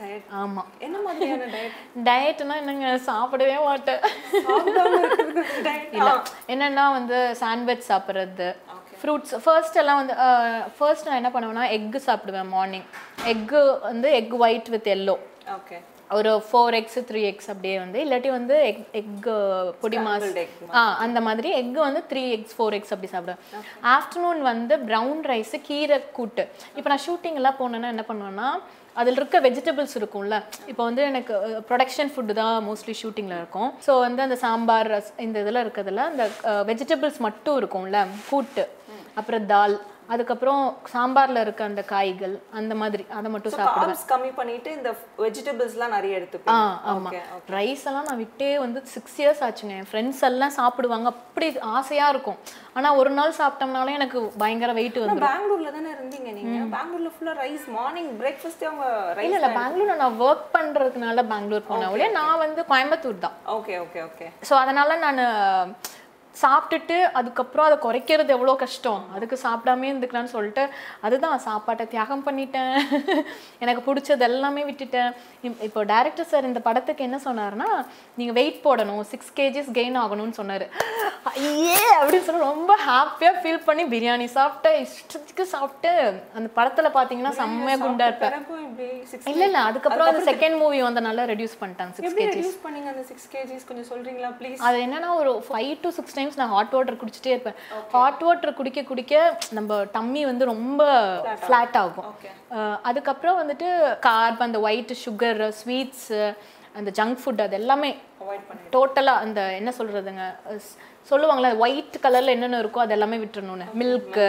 டயட் 0.00 0.26
ஆமாம் 0.30 0.66
என்ன 0.78 0.96
மாதிரியான 1.00 1.44
டயட் 1.46 1.76
டயட்னா 2.08 2.56
என்னங்க 2.56 2.96
சாப்பிடவே 3.06 3.64
மாட்டேன். 3.64 4.02
இல்ல. 5.92 6.10
என்னன்னா 6.48 6.92
வந்து 6.92 7.36
சாண்ட்விச் 7.40 7.88
சாப்பிட்றது. 7.88 8.48
ஃப்ரூட்ஸ் 9.00 9.34
ஃபர்ஸ்ட் 9.44 9.76
எல்லாம் 9.76 9.96
வந்து 9.96 10.14
ஃபர்ஸ்ட் 10.78 11.08
நான் 11.08 11.20
என்ன 11.24 11.30
பண்ணுவேன்னா 11.34 11.64
எக்கு 11.76 12.00
சாப்பிடுவேன் 12.06 12.48
மார்னிங் 12.48 12.86
எக்கு 13.26 13.80
வந்து 13.80 14.12
egg 14.12 14.34
white 14.38 14.68
with 14.68 14.88
yellow 14.96 15.16
okay 15.56 15.78
ஒரு 16.16 16.32
ஃபோர் 16.48 16.74
எக்ஸ் 16.78 16.98
த்ரீ 17.08 17.20
எக்ஸ் 17.30 17.48
அப்படியே 17.52 17.76
வந்து 17.82 17.98
இல்லாட்டி 18.04 18.30
வந்து 18.36 18.56
எக் 18.70 18.82
எக் 19.00 19.28
பொடி 19.82 19.98
மாஸ் 20.06 20.26
ஆ 20.78 20.82
அந்த 21.04 21.18
மாதிரி 21.26 21.48
எக் 21.60 21.78
வந்து 21.86 22.02
த்ரீ 22.10 22.22
எக்ஸ் 22.36 22.54
ஃபோர் 22.56 22.76
எக்ஸ் 22.78 22.92
அப்படி 22.94 23.10
சாப்பிடுவேன். 23.12 23.40
ஆஃப்டர்நூன் 23.96 24.40
வந்து 24.52 24.76
ப்ரௌன் 24.88 25.22
ரைஸ் 25.32 25.54
கீரை 25.68 25.98
கூட்டு. 26.18 26.44
இப்போ 26.76 26.88
நான் 26.92 27.04
ஷூட்டிங் 27.06 27.38
எல்லாம் 27.42 27.58
போனேன்னா 27.62 27.90
என்ன 27.94 28.04
பண்ணுவேன்னா 28.10 28.50
அதில் 29.00 29.18
இருக்க 29.20 29.38
வெஜிடபிள்ஸ் 29.46 29.96
இருக்கும்ல. 30.00 30.36
இப்போ 30.70 30.82
வந்து 30.88 31.02
எனக்கு 31.10 31.34
ப்ரொடக்ஷன் 31.70 32.12
ஃபுட்டு 32.12 32.38
தான் 32.40 32.54
மோஸ்ட்லி 32.68 32.94
ஷூட்டிங்கில் 33.02 33.40
இருக்கும். 33.40 33.70
ஸோ 33.86 33.94
வந்து 34.06 34.20
அந்த 34.26 34.36
சாம்பார் 34.44 34.90
ரஸ் 34.94 35.10
இந்த 35.26 35.36
இதில் 35.44 35.62
இருக்கிறதுல 35.64 36.04
அந்த 36.12 36.24
வெஜிடபிள்ஸ் 36.70 37.20
மட்டும் 37.26 37.58
இருக்கும்ல 37.60 38.00
கூட்டு. 38.30 38.64
அப்புறம் 39.20 39.46
தால் 39.52 39.76
அதுக்கப்புறம் 40.14 40.60
சாம்பார்ல 40.92 41.38
இருக்க 41.44 41.62
அந்த 41.68 41.82
காய்கள் 41.92 42.34
அந்த 42.58 42.72
மாதிரி 42.80 43.04
அதை 43.18 43.28
மட்டும் 43.34 43.54
சாப்பிடுவேன். 43.54 44.02
கம்மி 44.10 44.28
பண்ணிட்டு 44.36 44.68
இந்த 44.76 44.90
வெஜிடபிள்ஸ்லாம் 45.22 45.94
நிறைய 45.94 46.12
ஆ 46.14 46.18
எடுத்துப்பீங்க 46.18 46.58
ஆமா. 46.92 47.10
ஓகே 47.10 47.20
ரைஸ் 47.54 47.82
எல்லாம் 47.90 48.06
நான் 48.08 48.20
விட்டே 48.22 48.50
வந்து 48.64 48.80
சிக்ஸ் 48.92 49.16
இயர்ஸ் 49.22 49.42
ஆச்சுங்க. 49.46 49.74
என் 49.80 49.88
ஃப்ரெண்ட்ஸ் 49.90 50.22
எல்லாம் 50.28 50.54
சாப்பிடுவாங்க. 50.58 51.08
அப்படி 51.14 51.48
ஆசையா 51.78 52.06
இருக்கும். 52.14 52.38
ஆனா 52.76 52.90
ஒரு 53.00 53.12
நாள் 53.18 53.36
சாப்பிட்டோம்னாலே 53.40 53.96
எனக்கு 54.00 54.20
பயங்கர 54.44 54.72
வெயிட் 54.78 55.00
வந்துடும் 55.02 55.26
பெங்களூர்ல 55.28 55.72
தானே 55.78 55.90
இருந்தீங்க 55.96 56.30
நீங்க? 56.38 56.60
பெங்களூர்ல 56.76 57.12
ஃபுல்லா 57.16 57.34
ரைஸ் 57.42 57.66
மார்னிங் 57.78 58.12
பிரேக்ஃபாஸ்ட் 58.22 58.64
அவங்க 58.70 58.86
ரைஸ் 59.20 59.36
இல்ல 59.40 59.50
பெங்களூர்ல 59.60 59.98
நான் 60.04 60.22
ஒர்க் 60.28 60.48
பண்றதுனால 60.56 61.26
பெங்களூர் 61.34 61.68
போனேன். 61.72 62.16
நான் 62.20 62.42
வந்து 62.46 62.62
கோயம்புத்தூர் 62.72 63.24
தான். 63.26 63.36
ஓகே 63.58 63.76
ஓகே 63.84 64.02
ஓகே 64.08 64.28
ஸோ 64.50 64.56
அதனால 64.64 65.00
நான் 65.06 65.22
சாப்பிட்டுட்டு 66.42 66.96
அதுக்கப்புறம் 67.12 67.66
அதை 67.66 67.76
குறைக்கிறது 67.78 68.28
எவ்வளோ 68.28 68.54
கஷ்டம்? 68.54 69.02
அதுக்கு 69.14 69.36
சாப்பிடாமே 69.42 69.86
இருந்துக்கலாம்னு 69.90 70.34
சொல்லிட்டு 70.34 70.64
அதுதான் 71.00 71.38
சாப்பாட்டை 71.38 71.86
தியாகம் 71.86 72.24
பண்ணிட்டேன். 72.26 72.74
எனக்கு 73.62 73.82
பிடிச்சது 73.86 74.20
எல்லாமே 74.20 74.64
விட்டுட்டேன். 74.64 75.10
இப்- 75.44 75.62
இப்போ 75.62 75.84
டேரக்டர் 75.84 76.30
சார் 76.32 76.48
இந்த 76.50 76.60
படத்துக்கு 76.60 77.04
என்ன 77.04 77.20
சொன்னாருன்னா 77.24 77.70
நீங்கள் 78.18 78.34
வெயிட் 78.34 78.60
போடணும் 78.64 79.02
சிக்ஸ் 79.12 79.32
கேஜிஸ் 79.38 79.70
கெயின் 79.78 79.98
ஆகணும்னு 80.02 80.38
சொன்னார். 80.40 80.66
ஐயே 81.34 81.80
அப்படின்னு 81.98 82.26
சொல்லி 82.26 82.42
ரொம்ப 82.48 82.72
ஹாப்பியாக 82.86 83.40
ஃபீல் 83.42 83.64
பண்ணி 83.64 83.84
பிரியாணி 83.94 84.28
சாப்பிட்டேன். 84.36 84.78
இஷ்டத்துக்கு 84.86 85.46
சாப்பிட்டு 85.54 85.92
அந்த 86.34 86.48
படத்தில் 86.54 86.94
பார்த்தீங்கன்னா 86.96 87.34
செம்மையாக 87.40 87.82
குண்டா 87.84 88.08
இருப்பேன் 88.10 88.34
இல்லை 89.32 89.46
இல்லை 89.46 89.60
அதுக்கப்புறம் 89.62 90.08
அந்த 90.08 90.24
செகண்ட் 90.30 90.58
மூவி 90.58 90.78
வந்தனால 90.82 91.26
ரெடியூஸ் 91.32 91.58
பண்ணிட்டாங்க 91.60 91.92
சிக்ஸ் 91.98 92.16
கேஜிஸ் 92.18 92.34
ரெடியூஸ் 92.34 92.60
பண்ணீங்க 92.64 92.88
அந்த 92.94 93.04
சிக்ஸ் 93.10 93.28
கேஜிஸ் 93.34 93.66
கொஞ்சம் 93.68 93.88
சொல்றீங்களா 93.90 94.30
ப்ளீஸ் 94.40 94.64
அது 94.68 94.78
என்னன்னா 94.86 95.10
ஒரு 95.14 95.32
ஃபைவ் 95.48 95.72
டு 95.80 95.90
சிக்ஸ் 95.90 96.16
டைம்ஸ் 96.26 96.38
நான் 96.38 96.48
ஹாட் 96.48 96.72
வாட்டர் 96.72 96.96
குடிச்சிட்டே 96.96 97.32
இருப்பேன். 97.32 97.56
ஹாட் 97.90 98.22
வாட்டர் 98.22 98.54
குடிக்க 98.54 98.80
குடிக்க 98.82 99.14
நம்ம 99.50 99.78
டம்மி 99.94 100.22
வந்து 100.24 100.44
ரொம்ப 100.44 100.82
ஃப்ளாட் 101.42 101.76
ஆகும். 101.76 102.08
அதுக்கப்புறம் 102.82 103.38
வந்துட்டு 103.40 103.68
கார்ப் 104.00 104.42
அந்த 104.42 104.60
ஒயிட் 104.60 104.92
சுகர் 105.04 105.42
ஸ்வீட்ஸ் 105.60 106.08
அந்த 106.74 106.90
ஜங்க் 106.92 107.20
ஃபுட் 107.20 107.42
அது 107.42 107.54
எல்லாமே 107.54 107.90
டோட்டலாக 108.72 109.22
அந்த 109.24 109.40
என்ன 109.52 109.70
ஸ்- 110.58 110.74
சொல்லுவாங்களே 111.10 111.50
ஒயிட் 111.58 111.96
கலர்ல 112.02 112.30
என்னென்ன 112.30 112.60
இருக்கோ 112.60 112.78
அது 112.78 112.92
எல்லாமே 112.92 113.16
விட்டுறணும்னு. 113.16 113.66
மில்க்கு 113.78 114.26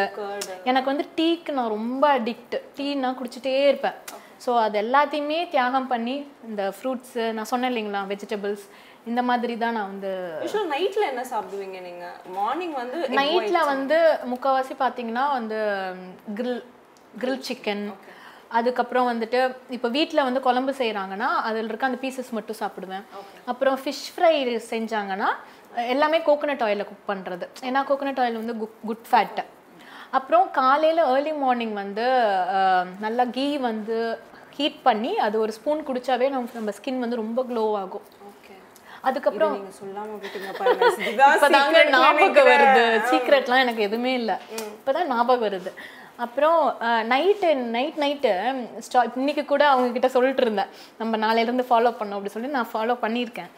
எனக்கு 0.64 0.86
வந்து 0.86 1.06
டீக்கு 1.18 1.52
நான் 1.52 1.74
ரொம்ப 1.74 2.04
அடிக்ட் 2.18 2.56
டீ 2.76 2.88
நான் 2.96 3.18
குடிச்சிட்டே 3.20 3.56
இருப்பேன். 3.68 3.98
ஸோ 4.46 4.52
அது 4.60 4.82
எல்லாத்தையுமே 4.82 5.50
தியாகம் 5.50 5.88
பண்ணி 5.88 6.16
இந்த 6.48 6.74
ஃப்ரூட்ஸு 6.76 7.24
நான் 7.32 7.46
சொன்னேன் 7.46 7.72
இல்லைங்களா 7.72 8.02
வெஜிடபிள்ஸ் 8.08 8.66
இந்த 9.10 9.22
மாதிரி 9.30 9.54
தான் 9.64 9.76
நான் 9.78 9.92
வந்து 9.94 10.12
யூஷுவல் 10.44 10.72
நைட்ல 10.74 11.04
என்ன 11.12 11.24
சாப்பிடுவீங்க 11.32 11.80
நீங்க? 11.88 12.06
மார்னிங் 12.38 12.76
வந்து 12.82 13.00
நைட்ல. 13.20 13.60
வந்து 13.74 13.98
முக்கால்வாசி 14.32 14.76
பார்த்தீங்கன்னா 14.84 15.26
வந்து 15.38 15.60
கிரில் 16.40 16.62
கிரில் 17.22 17.46
சிக்கன் 17.50 17.86
அதுக்கப்புறம் 18.58 19.08
வந்துட்டு 19.12 19.40
இப்போ 19.76 19.88
வீட்டில் 19.96 20.26
வந்து 20.28 20.42
குழம்பு 20.48 20.74
செய்கிறாங்கன்னா 20.82 21.30
அதில் 21.48 21.70
இருக்க 21.70 21.90
அந்த 21.90 22.00
பீசஸ் 22.04 22.36
மட்டும் 22.38 22.60
சாப்பிடுவேன். 22.62 23.06
அப்புறம் 23.52 23.78
ஃபிஷ் 23.82 24.08
ஃப்ரை 24.14 24.34
செஞ்சாங்கன்னா 24.74 25.30
எல்லாமே 25.94 26.20
கோகோனட் 26.28 26.64
ஆயிலில் 26.68 26.90
குக் 26.92 27.10
பண்ணுறது 27.12 27.46
ஏன்னா 27.70 27.82
கோகோனட் 27.90 28.22
ஆயில் 28.24 28.42
வந்து 28.42 28.56
குட் 28.90 29.06
ஃபேட்டு 29.10 29.44
அப்புறம் 30.18 30.46
காலையில் 30.60 31.02
ஏர்லி 31.14 31.34
மார்னிங் 31.44 31.76
வந்து 31.84 32.06
நல்லா 33.06 33.24
கீ 33.38 33.46
வந்து 33.70 33.98
ஹீட் 34.58 34.80
பண்ணி 34.86 35.12
அது 35.26 35.36
ஒரு 35.44 35.52
ஸ்பூன் 35.58 35.82
குடிச்சாவே 35.88 36.28
நம்ம 36.36 36.56
நம்ம 36.60 36.72
ஸ்கின் 36.78 37.04
வந்து 37.04 37.20
ரொம்ப 37.24 37.40
க்ளோ 37.50 37.64
ஆகும். 37.82 38.06
அதுக்கப்புறம் 39.08 39.54
நீங்க 39.58 39.74
சொல்லாம 39.82 40.18
இப்பதாங்க 41.36 41.84
ஞாபகம் 41.96 42.50
வருது. 42.54 42.84
சீக்ரெட்லாம் 43.12 43.64
எனக்கு 43.66 43.88
எதுவுமே 43.88 44.14
இல்லை. 44.22 44.36
இப்பதான் 44.78 45.10
ஞாபகம் 45.14 45.46
வருது. 45.48 45.74
அப்புறம் 46.26 46.60
நைட்டு 47.12 47.50
நைட் 47.74 47.98
நைட்டு 48.04 48.30
ஸ்டா 48.86 49.02
இன்னைக்கு 49.20 49.44
கூட 49.52 49.64
அவங்க 49.72 49.90
கிட்ட 49.96 50.08
சொல்லிட்டு 50.16 50.44
இருந்தேன். 50.46 50.72
நம்ம 51.02 51.18
நாளையிலேருந்து 51.26 51.66
ஃபாலோ 51.72 51.92
பண்ணோம் 52.00 52.18
அப்படி 52.18 52.34
சொல்லி 52.36 52.50
நான் 52.56 52.72
ஃபாலோ 52.72 52.96
பண்ணியிருக்கேன். 53.04 53.52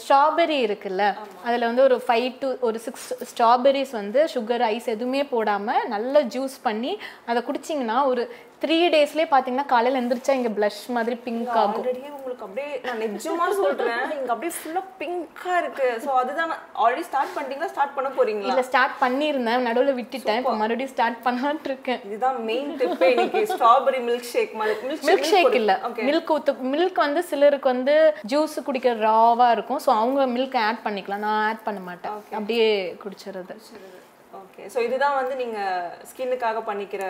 ஸ்ட்ராபெரி 0.00 0.58
இருக்குல்ல 0.66 1.02
அதில் 1.46 1.66
வந்து 1.68 1.82
ஒரு 1.88 1.96
ஃபைவ் 2.06 2.28
டு 2.42 2.48
ஒரு 2.68 2.78
சிக்ஸ் 2.84 3.08
ஸ்ட்ராபெரிஸ் 3.30 3.92
வந்து 4.00 4.20
சுகர் 4.34 4.64
ஐஸ் 4.72 4.88
எதுவுமே 4.94 5.22
போடாமல் 5.34 5.84
நல்லா 5.94 6.20
ஜூஸ் 6.36 6.56
பண்ணி 6.66 6.92
அதை 7.30 7.42
குடிச்சிங்கன்னா 7.48 7.98
ஒரு 8.12 8.24
த்ரீ 8.62 8.78
டேஸ்லேயே 8.94 9.28
பார்த்தீங்கன்னா 9.32 9.68
காலையில் 9.74 10.00
எந்திரிச்சா 10.00 10.36
இங்கே 10.38 10.52
ப்ளஷ் 10.56 10.82
மாதிரி 10.96 11.18
பிங்க் 11.26 11.58
ஆகும். 11.64 11.86
உங்களுக்கு 12.38 12.46
அப்படியே 12.48 12.72
நான் 12.86 13.00
நிஜமா 13.14 13.46
சொல்றேன். 13.60 14.02
இங்க 14.18 14.30
அப்படியே 14.34 14.52
ஃபுல்லா 14.58 14.82
பிங்கா 15.00 15.52
இருக்கு. 15.62 15.88
சோ 16.04 16.10
அதுதான் 16.20 16.52
ஆல்ரெடி 16.82 17.04
ஸ்டார்ட் 17.08 17.32
பண்ணிட்டீங்களா? 17.36 17.70
ஸ்டார்ட் 17.74 17.94
பண்ண 17.96 18.08
போறீங்களா? 18.18 18.50
இல்லை 18.52 18.64
ஸ்டார்ட் 18.70 18.96
பண்ணியிருந்தேன். 19.04 19.64
நடுவில் 19.68 19.98
விட்டுட்டேன். 20.00 20.40
இப்போ 20.42 20.54
மறுபடியும் 20.62 20.92
ஸ்டார்ட் 20.94 21.18
பண்ணலான்ட்டு 21.26 21.70
இருக்கேன் 21.72 22.00
இதுதான் 22.08 22.38
மெயின் 22.50 22.70
டிப் 22.80 23.04
இன்னைக்கு 23.12 23.42
strawberry 23.52 24.00
milk 24.08 24.30
shake 24.32 24.54
milk 25.08 25.28
shake 25.32 25.58
இல்ல. 25.60 25.74
மில்க் 26.08 26.32
ஊத்து 26.36 26.54
மில்க் 26.74 27.00
வந்து 27.06 27.22
சிலருக்கு 27.30 27.72
வந்து 27.74 27.96
ஜூஸ் 28.32 28.58
குடிக்கிற 28.68 28.94
ராவா 29.08 29.48
இருக்கும். 29.56 29.82
ஸோ 29.86 29.92
அவங்க 30.00 30.26
மில்க் 30.36 30.58
ஆட் 30.66 30.84
பண்ணிக்கலாம். 30.86 31.24
நான் 31.28 31.40
ஆட் 31.50 31.64
பண்ண 31.68 31.80
மாட்டேன். 31.88 32.14
அப்படியே 32.40 32.68
குடிச்சிடுறது 33.04 33.56
ஓகே 34.42 34.64
ஸோ 34.72 34.78
இதுதான் 34.86 35.18
வந்து 35.18 35.34
நீங்க 35.42 35.58
ஸ்கின்னுக்காக 36.10 36.58
பண்ணிக்கிற 36.70 37.02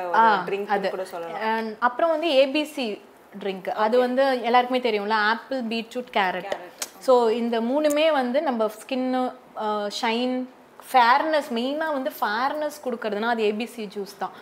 ட்ரிங்க் 0.48 0.72
கூட 0.96 1.06
சொல்லலாம். 1.12 1.70
அப்புறம் 1.88 2.12
வந்து 2.14 2.30
ஏபிசி 2.40 2.86
ட்ரிங்க் 3.42 3.68
அது 3.76 3.96
வந்து 3.98 4.24
எல்லாருக்குமே 4.42 4.80
தெரியும்ல 4.80 5.18
ஆப்பிள் 5.28 5.60
பீட்ரூட் 5.68 6.12
கேரட் 6.12 6.52
ஸோ 7.06 7.14
இந்த 7.32 7.56
மூணுமே 7.62 8.06
வந்து 8.12 8.38
நம்ம 8.42 8.70
ஸ்கின்னு 8.76 9.22
ஷைன் 9.98 10.36
ஃபேர்னஸ் 10.90 11.48
மெயினாக 11.56 11.94
வந்து 11.96 12.10
ஃபேர்னஸ் 12.18 12.76
கொடுக்கறதுனா 12.84 13.30
அது 13.34 13.42
ஏபிசி 13.48 13.84
ஜூஸ் 13.94 14.14
தான். 14.22 14.34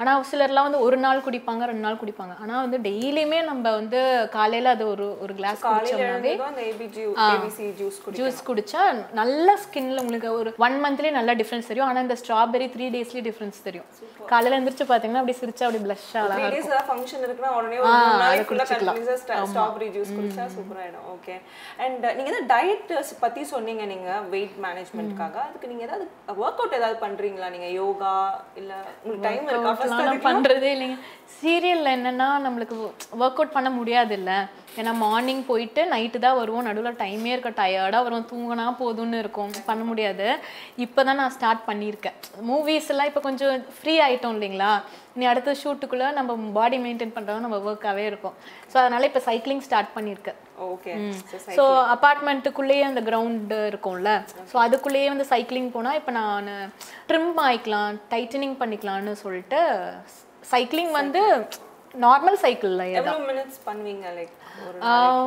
ஆனால் 0.00 0.24
சிலர்லாம் 0.30 0.66
வந்து 0.68 0.80
ஒரு 0.86 0.96
நாள் 1.04 1.22
குடிப்பாங்க 1.26 1.62
ரெண்டு 1.70 1.84
நாள் 1.86 1.98
குடிப்பாங்க. 2.02 2.34
ஆனால் 2.42 2.62
வந்து 2.64 2.78
டெய்லியுமே 2.88 3.38
நம்ம 3.50 3.72
வந்து 3.78 4.00
காலையில் 4.36 4.68
அது 4.74 4.84
ஒரு 4.94 5.06
ஒரு 5.24 5.34
கிளாஸ் 5.40 5.60
குடிச்சோம்னாவே 5.66 6.32
ஜூஸ் 7.80 7.98
குடி 8.04 8.18
ஜூஸ் 8.20 8.40
குடிச்சா 8.48 8.82
நல்ல 9.20 9.56
ஸ்கின்ல 9.64 10.02
உங்களுக்கு 10.04 10.30
ஒரு 10.40 10.52
ஒன் 10.66 10.78
மந்த்லேயே 10.84 11.14
நல்ல 11.18 11.30
டிஃப்ரென்ஸ் 11.40 11.70
தெரியும். 11.70 11.88
ஆனால் 11.90 12.04
இந்த 12.06 12.16
ஸ்ட்ராபெரி 12.22 12.68
த்ரீ 12.74 12.88
டேஸ்லேயே 12.96 13.24
டிஃப்ரென்ஸ் 13.28 13.60
தெரியும். 13.68 13.88
காலையில் 14.32 14.58
எந்திரிச்சு 14.58 14.86
பார்த்தீங்கன்னா 14.90 15.22
அப்படி 15.22 15.38
சிரிச்சா 15.42 15.66
அப்படி 15.68 15.82
பிளஷ் 15.86 16.08
ஏதாவது 16.18 16.86
ஃபங்க்ஷன் 16.90 17.24
இருக்குன்னா 17.26 17.52
உடனே 17.58 17.78
ஒரு 17.84 18.44
குடிச்சுக்கலாம். 18.50 19.00
ஸ்ட்ராபெரி 19.54 19.88
ஜூஸ் 19.96 20.12
குடிச்சா 20.18 20.46
சூப்பர் 20.56 20.80
ஆயிடும். 20.84 21.06
ஓகே 21.16 21.36
அண்ட் 21.84 22.04
நீங்க 22.18 22.28
ஏதாவது 22.32 22.50
டயட் 22.54 22.92
பத்தி 23.24 23.44
சொன்னீங்க 23.54 23.84
நீங்க 23.94 24.20
வெயிட் 24.36 24.56
மேனேஜ்மெண்ட்காக 24.66 25.36
அதுக்கு 25.48 25.72
ஏதாவது 25.84 26.04
ஒர்க் 26.42 26.60
அவுட் 26.60 26.76
ஏதாவது 26.78 26.96
பண்றீங்களா? 27.04 27.48
நீங்க 27.54 27.68
யோகா 27.80 28.12
இல்ல 28.60 28.72
உங்களுக்கு 29.02 29.26
டைம் 29.28 29.48
இருக்கா? 29.52 30.20
பண்றதே 30.28 30.70
இல்லைங்க. 30.74 30.98
சீரியல்ல 31.38 31.88
என்னன்னா 31.98 32.28
நம்மளுக்கு 32.46 32.76
ஒர்க் 33.22 33.38
அவுட் 33.38 33.56
பண்ண 33.56 33.70
முடியாது 33.78 34.12
இல்ல 34.20 34.32
ஏன்னா 34.80 34.92
மார்னிங் 35.02 35.42
போயிட்டு 35.48 35.80
நைட்டு 35.92 36.18
தான் 36.24 36.38
வருவோம். 36.40 36.66
நடுவில் 36.68 37.00
டைமே 37.02 37.30
இருக்க 37.34 37.50
டயர்டாக 37.60 38.06
வரும். 38.06 38.28
தூங்கினா 38.32 38.66
போதும்னு 38.82 39.20
இருக்கும். 39.24 39.52
பண்ண 39.68 39.82
முடியாது. 39.90 40.26
இப்போ 40.84 41.00
தான் 41.08 41.20
நான் 41.22 41.34
ஸ்டார்ட் 41.36 41.66
பண்ணியிருக்கேன். 41.68 42.16
மூவிஸ் 42.50 42.90
எல்லாம் 42.94 43.10
இப்போ 43.10 43.22
கொஞ்சம் 43.28 43.64
ஃப்ரீ 43.78 43.94
ஆயிட்டோம் 44.06 44.36
இல்லைங்களா? 44.36 44.72
இனி 45.16 45.26
அடுத்த 45.32 45.50
ஷூட்டுக்குள்ளே 45.62 46.06
நம்ம 46.18 46.36
பாடி 46.58 46.76
மெயின்டைன் 46.84 47.14
பண்ணுறோம் 47.16 47.44
நம்ம 47.46 47.58
ஒர்க்காகவே 47.70 48.04
இருக்கும். 48.10 48.36
ஸோ 48.74 48.78
அதனால 48.82 49.06
இப்போ 49.08 49.20
சைக்கிளிங் 49.26 49.64
ஸ்டார்ட் 49.66 49.90
பண்ணியிருக்கேன் 49.96 50.38
ஓகே 50.68 50.92
ஸோ 51.58 51.64
அப்பார்ட்மெண்ட்டுக்குள்ளேயே 51.94 52.84
அந்த 52.88 53.00
கிரவுண்டு 53.08 53.58
இருக்கும்ல. 53.70 54.10
ஸோ 54.52 54.56
அதுக்குள்ளேயே 54.62 55.08
வந்து 55.12 55.26
சைக்கிளிங் 55.32 55.70
போனால் 55.76 55.98
இப்போ 56.00 56.12
நான் 56.12 56.48
ட்ரிம் 57.10 57.38
ஆயிக்கலாம் 57.44 57.98
டைட்டனிங் 58.14 58.56
பண்ணிக்கலாம்னு 58.62 59.14
சொல்லிட்டு 59.24 59.60
சைக்கிளிங் 60.52 60.92
வந்து 61.00 61.22
நார்மல் 61.94 62.38
சைக்கிளில் 62.38 62.84
எவ்வளவு 62.92 63.24
மினிட்ஸ் 63.28 63.58
பண்ணுவீங்க 63.66 64.06
லைக் 64.14 64.32
ஒரு 64.62 64.78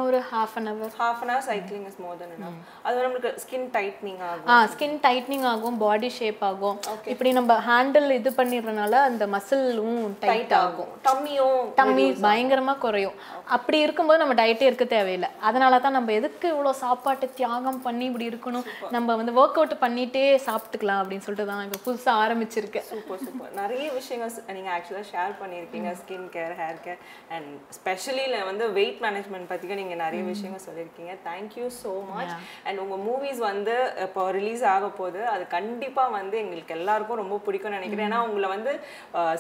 ஒரு 0.04 0.20
half 0.30 0.56
an 0.56 0.68
hour 0.68 0.92
half 0.98 1.22
an 1.22 1.30
hour 1.30 1.46
cycling 1.48 1.86
is 1.88 2.00
more 2.00 2.18
than 2.18 2.34
enough. 2.36 2.54
அது 2.84 2.98
நம்மளுக்கு 3.02 3.32
ஸ்கின் 3.44 3.68
டைட்னிங் 3.72 4.20
ஆகும். 4.28 4.48
ஆ 4.48 4.66
ஸ்கின் 4.66 4.98
டைட்னிங் 5.00 5.46
ஆகும் 5.46 5.78
பாடி 5.78 6.10
ஷேப் 6.10 6.44
ஆகும். 6.44 6.78
இப்படி 7.06 7.32
நம்ம 7.32 7.58
ஹேண்டில் 7.68 8.10
இது 8.12 8.30
பண்ணிடுறதுனால 8.32 8.94
அந்த 9.04 9.28
மசிலும் 9.28 9.96
டைட் 10.24 10.54
ஆகும். 10.58 10.92
டம்மியும் 11.08 11.58
டம்மி 11.78 12.06
பயங்கரமா 12.22 12.78
குறையும். 12.78 13.18
அப்படி 13.50 13.80
இருக்கும்போது 13.80 14.20
நம்ம 14.20 14.34
டயட்டே 14.34 14.62
இருக்க 14.62 14.86
தேவையில்லை. 14.88 15.30
அதனால 15.42 15.80
தான் 15.80 15.92
நம்ம 15.92 16.12
எதுக்கு 16.14 16.48
இவ்வளோ 16.54 16.72
சாப்பாட்டு 16.78 17.30
தியாகம் 17.34 17.82
பண்ணி 17.82 18.06
இப்படி 18.06 18.30
இருக்கணும்? 18.30 18.66
நம்ம 18.92 19.16
வந்து 19.16 19.32
ஒர்க் 19.34 19.60
அவுட் 19.60 19.78
பண்ணிட்டே 19.82 20.26
சாப்பிட்டுக்கலாம் 20.48 21.02
அப்படின்னு 21.02 21.20
சொல்லிட்டு 21.20 21.52
தான் 21.52 21.66
இப்போ 21.68 21.82
புதுசாக 21.86 22.22
ஆரம்பிச்சிருக்கேன் 22.24 22.88
சூப்பர் 22.90 23.24
சூப்பர் 23.26 23.54
நிறைய 23.56 23.88
விஷயங்கள் 23.92 24.32
ஸ்- 24.32 24.46
நீங்க 24.54 24.72
ஆக்சுவலாக 24.76 25.08
ஷேர் 25.12 25.36
பண்ணியிருக்கீங்க 25.42 25.92
skin 26.02 26.30
care 26.34 26.56
hair 26.60 26.80
care 26.86 27.00
and 27.36 27.50
specially 27.78 28.26
வந்து 28.50 28.66
வெயிட் 28.80 29.00
மேனேஜ்மெண்ட் 29.06 29.50
பற்றியும் 29.52 29.82
நீங்க 29.82 29.96
நிறைய 30.04 30.22
விஷயங்கள் 30.32 30.66
சொல்லியிருக்கீங்க. 30.68 31.14
Thank you 31.30 31.68
so 31.82 31.94
much 32.14 32.34
and 32.68 32.82
உங்க 32.84 32.98
மூவிஸ் 33.08 33.42
வந்து 33.50 33.76
இப்போ 34.06 34.24
ரிலீஸ் 34.40 34.64
ஆக 34.76 34.90
போகுது. 35.00 35.22
அது 35.34 35.44
கண்டிப்பா 35.58 36.06
வந்து 36.18 36.38
எங்களுக்கு 36.44 36.76
எல்லாருக்கும் 36.80 37.22
ரொம்ப 37.24 37.40
பிடிக்கும்னு 37.48 37.80
நினைக்கிறேன். 37.80 38.08
ஏன்னா 38.10 38.22
உங்களை 38.30 38.50
வந்து 38.56 38.74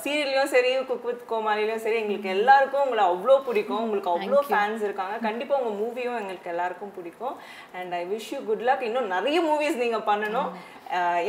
சீரியல்லையும் 0.05 0.53
சரி 0.55 0.71
குக் 0.91 1.07
வித் 1.09 1.27
கோமாளிலையும் 1.33 1.83
சரி 1.85 1.99
எங்களுக்கு 2.03 2.29
எல்லாருக்கும் 2.37 2.85
உங்களை 2.85 3.05
அவ்வளோ 3.11 3.37
பிடிக்கும். 3.49 3.83
உங்களுக்கு 3.85 4.13
அவ்வளோ 4.15 4.41
ஃபேன்ஸ் 4.51 4.85
இருக்காங்க. 4.87 5.17
கண்டிப்பா 5.27 5.55
உங்க 5.61 5.73
மூவியும் 5.83 6.19
எங்களுக்கு 6.21 6.53
எல்லாருக்கும் 6.55 6.95
பிடிக்கும். 6.97 7.35
And 7.79 7.93
I 8.01 8.03
wish 8.13 8.31
you 8.35 8.41
good 8.49 8.65
luck 8.69 8.85
இன்னும் 8.89 9.13
நிறைய 9.15 9.37
மூவிஸ் 9.49 9.83
நீங்க 9.83 10.01
பண்ணணும். 10.11 10.51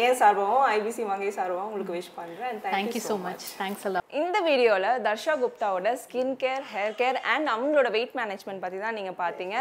ஏன் 0.05 0.17
சார்பாகவும் 0.21 0.67
ஐபிசி 0.75 1.03
வங்கை 1.09 1.31
சார்பாகவும் 1.37 1.69
உங்களுக்கு 1.69 1.95
wish 1.97 2.11
thank 2.17 2.33
you 2.35 2.73
thank you 2.75 3.03
so 3.07 3.17
much 3.25 3.45
thanks 3.61 3.85
எல்லாம் 3.89 4.05
இந்த 4.21 4.37
வீடியோவில் 4.49 4.89
Darsha 5.07 5.35
குப்தாவோட 5.43 5.93
skin 6.03 6.35
care 6.43 6.65
hair 6.73 6.97
care 7.01 7.19
and 7.35 7.49
அவங்களோட 7.55 7.91
வெயிட் 7.97 8.15
மேனேஜ்மெண்ட் 8.21 8.63
பற்றி 8.65 8.81
தான் 8.85 8.97
நீங்கள் 8.99 9.19
பார்த்தீங்க 9.23 9.55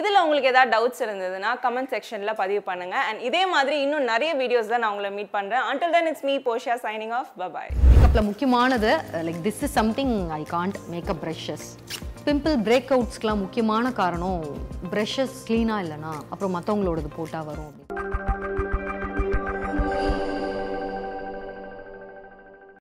இதில் 0.00 0.20
உங்களுக்கு 0.24 0.52
ஏதாவது 0.52 0.72
டவுட்ஸ் 0.76 1.02
இருந்ததுன்னா 1.06 1.52
கமெண்ட் 1.64 1.92
செக்ஷனில் 1.94 2.38
பதிவு 2.42 2.62
பண்ணுங்க. 2.70 2.96
அண்ட் 3.08 3.22
இதே 3.28 3.42
மாதிரி 3.54 3.78
இன்னும் 3.84 4.08
நிறைய 4.12 4.32
வீடியோஸ் 4.42 4.72
தான் 4.72 4.84
நான் 4.84 4.94
உங்களை 4.96 5.12
மீட் 5.18 5.34
பண்ணுறேன் 5.38 5.66
until 5.72 5.92
then 5.96 6.06
it's 6.12 6.26
me 6.30 6.36
Posha 6.48 6.76
signing 6.86 7.14
off 7.20 7.32
bye bye 7.42 7.70
மேக்கப்பில் 7.90 8.28
முக்கியமானது 8.30 8.90
like 9.28 9.42
this 9.48 9.62
is 9.66 9.76
something 9.80 10.14
I 10.38 10.42
can't 10.54 10.78
makeup 10.94 11.22
brushes 11.24 11.66
pimple 12.26 12.56
break 12.66 12.92
அவுட்ஸ்க்கெலாம் 12.96 13.42
முக்கியமான 13.44 13.92
காரணம் 14.00 14.42
ப்ரஷஸ் 14.92 15.38
க்ளீனாக 15.48 15.84
இல்லைனா 15.86 16.14
அப்புறம் 16.32 16.54
மற்றவங்களோடது 16.56 17.10
போட்டால் 17.18 17.48
வரும் 17.48 17.70
அப்படின்னு. 17.70 18.41